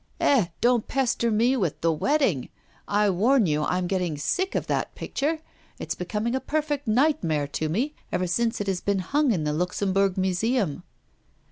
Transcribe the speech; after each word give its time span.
'Eh? 0.19 0.47
Don't 0.61 0.87
pester 0.87 1.29
me 1.29 1.55
with 1.55 1.79
"The 1.81 1.93
Wedding"; 1.93 2.49
I 2.87 3.11
warn 3.11 3.45
you 3.45 3.61
I 3.61 3.77
am 3.77 3.85
getting 3.85 4.17
sick 4.17 4.55
of 4.55 4.65
that 4.65 4.95
picture. 4.95 5.37
It 5.77 5.89
is 5.89 5.93
becoming 5.93 6.33
a 6.33 6.39
perfect 6.39 6.87
nightmare 6.87 7.45
to 7.49 7.69
me 7.69 7.93
ever 8.11 8.25
since 8.25 8.59
it 8.59 8.65
has 8.65 8.81
been 8.81 8.97
hung 8.97 9.31
in 9.31 9.43
the 9.43 9.53
Luxembourg 9.53 10.17
Museum. 10.17 10.81